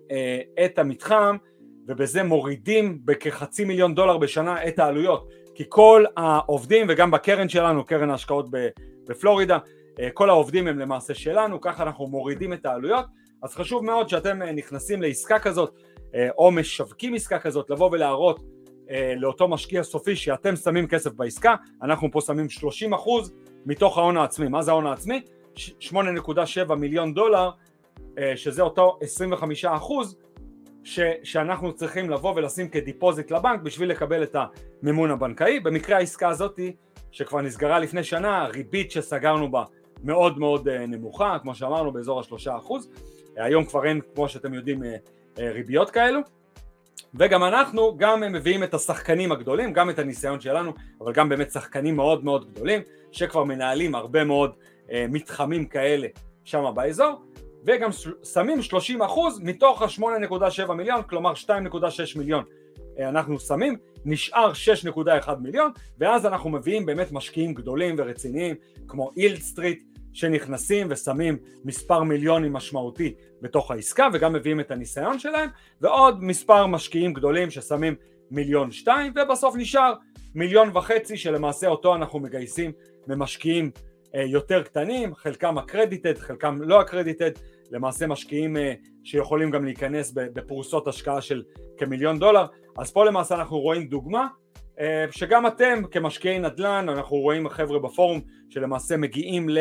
[0.64, 1.36] את המתחם
[1.88, 5.28] ובזה מורידים בכחצי מיליון דולר בשנה את העלויות.
[5.54, 8.46] כי כל העובדים וגם בקרן שלנו, קרן ההשקעות
[9.08, 9.58] בפלורידה,
[10.14, 13.04] כל העובדים הם למעשה שלנו, ככה אנחנו מורידים את העלויות.
[13.42, 15.74] אז חשוב מאוד שאתם נכנסים לעסקה כזאת
[16.38, 18.40] או משווקים עסקה כזאת לבוא ולהראות
[19.16, 22.46] לאותו משקיע סופי שאתם שמים כסף בעסקה, אנחנו פה שמים
[22.90, 22.94] 30%
[23.66, 25.20] מתוך ההון העצמי, מה זה ההון העצמי?
[25.80, 27.50] 8.7 מיליון דולר
[28.36, 28.98] שזה אותו
[29.64, 29.66] 25%
[30.84, 34.36] ש, שאנחנו צריכים לבוא ולשים כדיפוזיט לבנק בשביל לקבל את
[34.82, 36.72] המימון הבנקאי, במקרה העסקה הזאתי
[37.11, 39.64] שכבר נסגרה לפני שנה, הריבית שסגרנו בה
[40.04, 42.90] מאוד מאוד נמוכה, כמו שאמרנו באזור השלושה אחוז,
[43.36, 44.82] היום כבר אין כמו שאתם יודעים
[45.38, 46.20] ריביות כאלו.
[47.14, 51.96] וגם אנחנו גם מביאים את השחקנים הגדולים, גם את הניסיון שלנו, אבל גם באמת שחקנים
[51.96, 52.80] מאוד מאוד גדולים,
[53.12, 54.69] שכבר מנהלים הרבה מאוד אה,
[55.09, 56.09] מתחמים כאלה
[56.45, 57.22] שם באזור,
[57.64, 57.91] וגם
[58.32, 58.59] שמים
[58.99, 59.03] 30%
[59.41, 62.45] מתוך ה-8.7 מיליון, כלומר 2.6 מיליון
[62.99, 64.53] אה, אנחנו שמים, נשאר
[65.26, 68.57] 6.1 מיליון, ואז אנחנו מביאים באמת משקיעים גדולים ורציניים,
[68.88, 69.82] כמו אילד סטריט,
[70.12, 75.49] שנכנסים ושמים מספר מיליונים משמעותי בתוך העסקה וגם מביאים את הניסיון שלהם
[75.80, 77.95] ועוד מספר משקיעים גדולים ששמים
[78.30, 79.95] מיליון שתיים ובסוף נשאר
[80.34, 82.72] מיליון וחצי שלמעשה אותו אנחנו מגייסים
[83.07, 87.30] ממשקיעים אה, יותר קטנים, חלקם הקרדיטד, חלקם לא הקרדיטד,
[87.70, 88.72] למעשה משקיעים אה,
[89.04, 91.42] שיכולים גם להיכנס בפרוסות השקעה של
[91.76, 92.46] כמיליון דולר,
[92.78, 94.26] אז פה למעשה אנחנו רואים דוגמה
[94.80, 99.58] אה, שגם אתם כמשקיעי נדל"ן, אנחנו רואים חבר'ה בפורום שלמעשה מגיעים ל...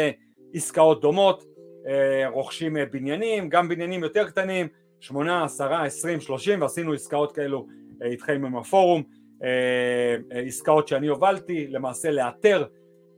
[0.54, 1.44] עסקאות דומות,
[1.88, 4.68] אה, רוכשים אה, בניינים, גם בניינים יותר קטנים,
[5.00, 7.68] שמונה, עשרה, עשרים, שלושים, ועשינו עסקאות כאלו
[8.02, 9.04] אה, איתכם עם הפורום,
[10.32, 12.66] עסקאות שאני הובלתי, למעשה לאתר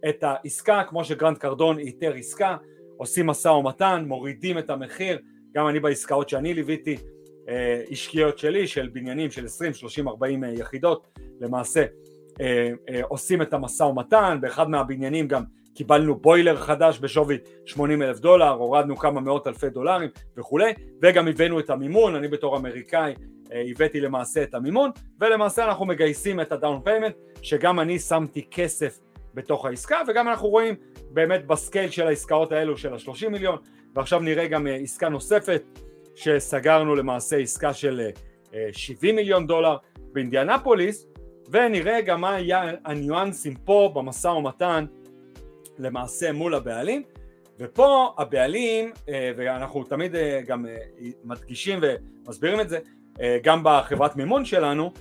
[0.09, 2.57] את העסקה, כמו שגרנד קרדון איתר עסקה,
[2.97, 5.19] עושים משא ומתן, מורידים את המחיר,
[5.53, 6.97] גם אני בעסקאות שאני ליוויתי,
[7.91, 11.07] השקעות שלי של בניינים של 20, 30, 40 יחידות,
[11.39, 11.85] למעשה
[13.03, 15.43] עושים את המשא ומתן, באחד מהבניינים גם
[15.75, 21.59] קיבלנו בוילר חדש בשווי 80 אלף דולר, הורדנו כמה מאות אלפי דולרים וכולי, וגם הבאנו
[21.59, 23.13] את המימון, אני בתור אמריקאי
[23.53, 28.47] אה, הבאתי למעשה את המימון, ולמעשה אנחנו מגייסים את ה down payment, שגם אני שמתי
[28.51, 28.99] כסף
[29.33, 30.75] בתוך העסקה, וגם אנחנו רואים
[31.09, 33.57] באמת ב scale של העסקאות האלו של ה-30 מיליון,
[33.95, 35.63] ועכשיו נראה גם אה, עסקה נוספת,
[36.15, 38.09] שסגרנו למעשה עסקה של
[38.71, 39.77] 70 אה, מיליון דולר
[40.13, 41.07] באינדיאנפוליס,
[41.49, 44.85] ונראה גם מה היה הניואנסים פה במשא ומתן
[45.77, 47.03] למעשה מול הבעלים.
[47.61, 50.77] ופה הבעלים אה, ואנחנו תמיד אה, גם אה,
[51.23, 52.79] מדגישים ומסבירים את זה
[53.43, 54.91] גם בחברת מימון שלנו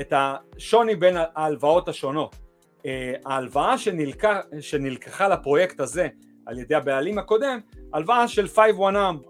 [0.00, 2.36] את השוני בין ההלוואות השונות
[3.24, 6.08] ההלוואה שנלקח, שנלקחה לפרויקט הזה
[6.46, 7.58] על ידי הבעלים הקודם
[7.92, 8.58] הלוואה של 5-1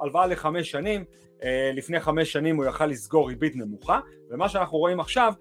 [0.00, 1.04] הלוואה לחמש שנים.
[1.74, 4.00] לפני חמש שנים הוא יכל לסגור ריבית נמוכה
[4.30, 5.32] ומה שאנחנו רואים עכשיו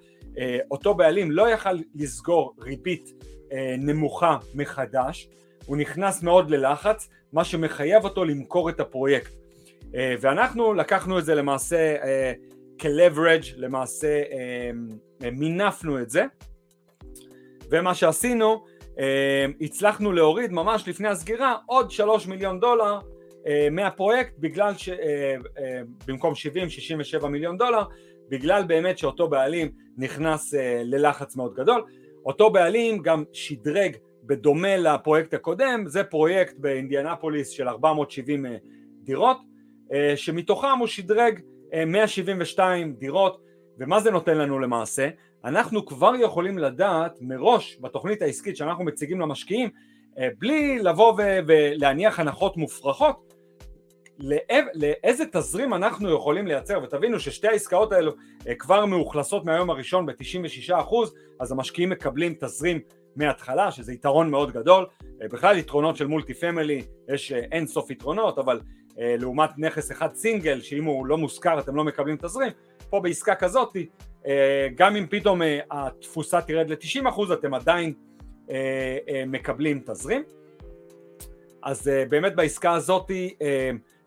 [0.72, 3.14] אותו בעלים לא יכל לסגור ריבית
[3.52, 5.30] אה, נמוכה מחדש,
[5.66, 9.32] הוא נכנס מאוד ללחץ, מה שמחייב אותו למכור את הפרויקט.
[9.96, 12.34] אה, ואנחנו לקחנו את זה למעשה אה,
[12.78, 14.22] כ-leverage, למעשה
[15.32, 16.26] מינפנו את זה,
[17.72, 18.66] ומה שעשינו,
[19.62, 23.00] הצלחנו להוריד ממש לפני הסגירה עוד שלוש מיליון דולר
[23.72, 26.34] מהפרויקט בגלל שבמקום
[27.22, 27.84] 70-67 מיליון דולר
[28.30, 30.54] בגלל באמת שאותו בעלים נכנס
[30.84, 31.84] ללחץ מאוד גדול
[32.28, 38.56] אותו בעלים גם שדרג בדומה לפרויקט הקודם, זה פרויקט באינדיאנפוליס של 470 אה,
[39.04, 39.38] דירות,
[39.94, 41.40] אה, שמתוכם הוא שדרג
[41.88, 43.42] 172 אה, דירות,
[43.80, 45.10] ומה זה נותן לנו למעשה?
[45.46, 49.70] אנחנו כבר יכולים לדעת מראש בתוכנית העסקית שאנחנו מציגים למשקיעים,
[50.40, 51.14] בלי לבוא
[51.48, 53.28] ולהניח הנחות מופרכות,
[54.74, 56.80] לאיזה תזרים אנחנו יכולים לייצר.
[56.84, 58.12] ותבינו ששתי העסקאות האלו
[58.48, 60.96] אה, כבר מאוכלסות מהיום הראשון ב-96%
[61.40, 62.80] אז המשקיעים מקבלים תזרים
[63.16, 64.86] מההתחלה שזה יתרון מאוד גדול.
[65.22, 68.60] אה, בכלל יתרונות של מולטי פמילי יש אה, אין סוף יתרונות אבל
[69.00, 72.52] לעומת נכס אחד סינגל שאם הוא לא מושכר אתם לא מקבלים תזרים
[72.90, 73.78] פה בעסקה כזאת
[74.76, 77.94] גם אם פתאום התפוסה תרד ל-90% אתם עדיין
[79.28, 80.24] מקבלים תזרים.
[81.64, 83.12] אז באמת בעסקה הזאת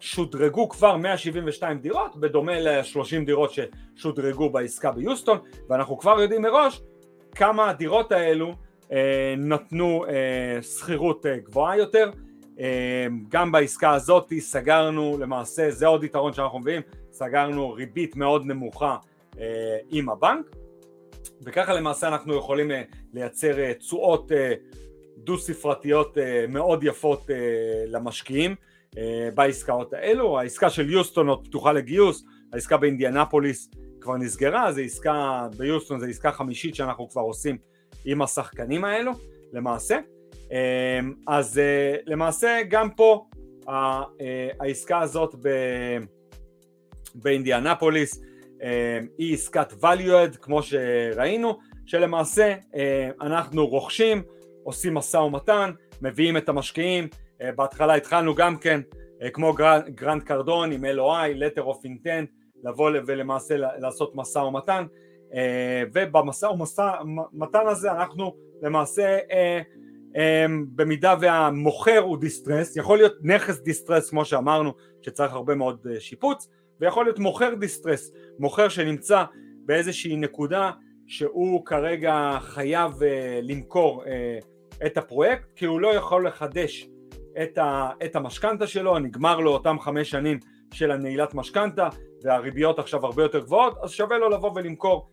[0.01, 3.51] שודרגו כבר 172 דירות בדומה ל-30 דירות
[3.97, 6.83] ששודרגו בעסקה ביוסטון ואנחנו כבר יודעים מראש
[7.35, 8.55] כמה הדירות האלו
[8.93, 12.11] אה, נתנו אה, שכירות אה, גבוהה יותר.
[12.15, 12.30] אה,
[13.29, 16.83] גם בעסקה הזאת סגרנו למעשה זה עוד יתרון שאנחנו מביאים
[17.13, 18.97] סגרנו ריבית מאוד נמוכה
[19.39, 20.47] אה, עם הבנק
[21.43, 22.83] וככה למעשה אנחנו יכולים אה,
[23.13, 24.33] לייצר אה, תשואות
[25.17, 27.31] דו ספרתיות מאוד יפות
[27.87, 28.55] למשקיעים
[29.35, 36.01] בעסקאות האלו, העסקה של יוסטון עוד פתוחה לגיוס, העסקה באינדיאנפוליס כבר נסגרה, זה עסקה ביוסטון,
[36.01, 37.59] זו עסקה חמישית שאנחנו כבר עושים
[38.05, 39.13] עם השחקנים האלו
[39.53, 39.99] למעשה,
[41.27, 43.27] אז אה, למעשה גם פה
[44.61, 45.35] העסקה הזאת
[47.15, 48.23] באינדיאנפוליס
[49.19, 52.55] היא עסקת value add כמו שראינו, שלמעשה
[53.21, 54.23] אנחנו רוכשים,
[54.65, 55.71] עושים משא ומתן,
[56.03, 57.09] מביאים את המשקיעים.
[57.43, 58.81] אה, בהתחלה התחלנו גם כן
[59.23, 59.55] אה, כמו
[59.95, 62.27] גרנט קרדון עם LOI, letter of intent,
[62.65, 64.87] לבוא ולמעשה לעשות משא ומתן.
[65.35, 66.47] אה, ובמשא
[67.33, 69.19] ומתן הזה אנחנו למעשה
[70.75, 76.49] במידה והמוכר הוא distress, יכול להיות נכס distress כמו שאמרנו שצריך הרבה מאוד שיפוץ
[76.81, 79.25] ויכול להיות מוכר distress, מוכר שנמצא
[79.67, 80.71] באיזושהי נקודה
[81.07, 82.93] שהוא כרגע חייב
[83.43, 84.05] למכור
[84.87, 86.89] את הפרויקט כי הוא לא יכול לחדש
[87.43, 87.59] את,
[88.05, 90.39] את המשכנתה שלו, נגמר לו אותם חמש שנים
[90.73, 91.89] של הנעילת משכנתה
[92.23, 95.11] והריביות עכשיו הרבה יותר גבוהות, אז שווה לו לבוא ולמכור.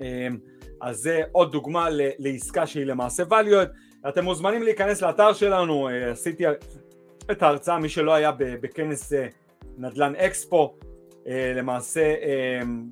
[0.00, 0.38] אמ,
[0.80, 1.88] אז זה עוד דוגמה
[2.18, 3.66] לעסקה שהיא למעשה value
[4.08, 6.44] אתם מוזמנים להיכנס לאתר שלנו, אה, עשיתי
[7.30, 9.26] את ההרצאה, מי שלא היה בכנס אה,
[9.78, 10.74] נדל"ן אקספו,
[11.26, 12.14] אה, למעשה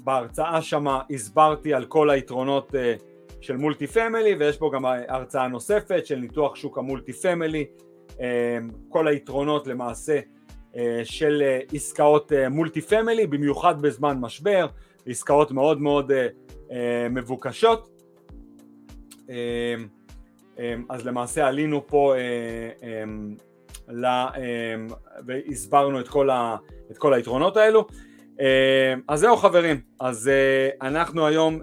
[0.04, 2.74] בהרצאה שמה הסברתי על כל היתרונות
[3.40, 7.64] של multi family ויש פה גם הרצאה נוספת של ניתוח שוק ה multi family
[8.88, 10.20] כל היתרונות למעשה
[11.04, 11.42] של
[11.74, 14.66] עסקאות multi family, במיוחד בזמן משבר,
[15.06, 16.12] עסקאות מאוד מאוד
[17.10, 17.88] מבוקשות.
[20.58, 22.14] אמ, אמ, אז למעשה עלינו פה
[25.26, 26.56] והסברנו את כל, ה,
[26.90, 27.86] את כל היתרונות האלו.
[29.08, 30.30] אז זהו חברים, אז
[30.82, 31.60] אנחנו היום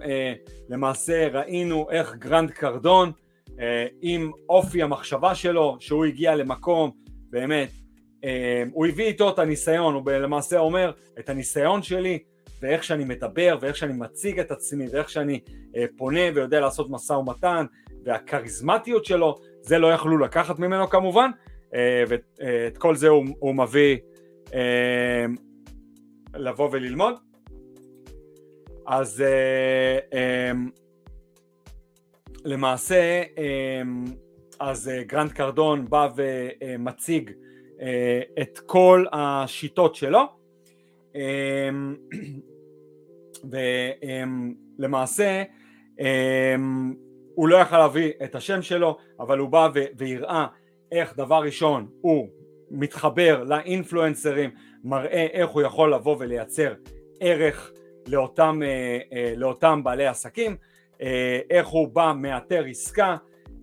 [0.68, 3.12] למעשה ראינו איך גרנט קרדון
[3.60, 6.90] אה, עם אופי המחשבה שלו, שהוא הגיע למקום,
[7.30, 7.70] באמת,
[8.24, 12.18] אה, הוא הביא איתו את הניסיון, הוא למעשה אומר, את הניסיון שלי,
[12.62, 15.40] ואיך שאני מדבר, ואיך שאני מציג את עצמי, ואיך שאני
[15.76, 17.66] אה, פונה ויודע לעשות משא ומתן,
[18.06, 21.30] והכריזמטיות שלו, זה לא יכלו לקחת ממנו כמובן,
[22.08, 23.96] ואת כל זה הוא, הוא מביא
[26.34, 27.14] לבוא וללמוד.
[28.86, 29.24] אז
[32.44, 33.22] למעשה
[34.60, 37.30] אז אה, גרנט קרדון בא ומציג
[37.80, 40.22] אה, את כל השיטות שלו
[44.78, 45.42] ולמעשה
[47.36, 50.46] הוא לא יכל להביא את השם שלו אבל הוא בא והראה
[50.92, 52.28] איך דבר ראשון הוא
[52.70, 54.50] מתחבר לאינפלואנסרים
[54.84, 56.74] מראה איך הוא יכול לבוא ולייצר
[57.20, 57.72] ערך
[58.06, 58.60] לאותם,
[59.12, 60.56] אה, לאותם בעלי עסקים
[61.02, 63.16] אה, איך הוא בא, מאתר עסקה,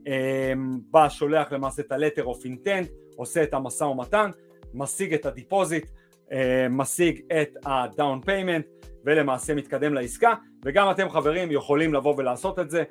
[0.08, 0.54] אה,
[0.92, 4.32] בא, שולח למעשה את ה-letter of intent, עושה את המשא ומתן,
[4.74, 5.86] משיג את הדיפוזיט,
[6.32, 8.73] אה, משיג את ה-down payment
[9.06, 10.34] ולמעשה מתקדם לעסקה
[10.66, 12.84] וגם אתם חברים יכולים לבוא ולעשות את זה.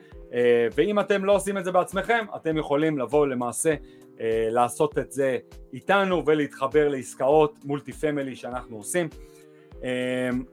[0.77, 3.75] ואם אתם לא עושים את זה בעצמכם אתם יכולים לבוא למעשה
[4.51, 5.39] לעשות את זה
[5.73, 9.09] איתנו ולהתחבר לעסקאות מולטי פמילי שאנחנו עושים.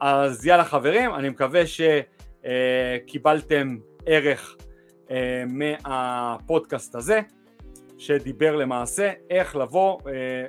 [0.00, 1.80] אז יאללה חברים אני מקווה ש...
[2.44, 4.56] אה, קיבלתם ערך
[5.10, 7.20] אה, מהפודקאסט הזה
[7.98, 10.44] שדיבר למעשה איך לבוא אה,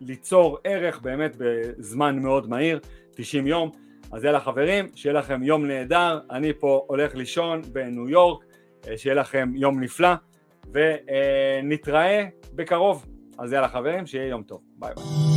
[0.00, 3.70] וליצור ערך באמת בזמן מאוד מהיר 90 יום
[4.14, 6.20] אז יאללה חברים שיהיה לכם יום נהדר.
[6.30, 8.44] אני פה הולך לישון בניו יורק
[8.96, 10.08] שיהיה לכם יום נפלא
[10.72, 13.06] ונתראה בקרוב.
[13.38, 14.60] אז יאללה חברים שיהיה יום טוב.
[14.78, 15.33] ביי ביי